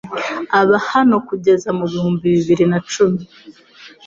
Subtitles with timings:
[0.59, 3.21] aba hano kugeza mu bihumbi bibiri nacumi